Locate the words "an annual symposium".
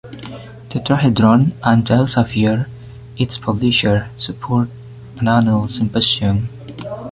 5.19-6.49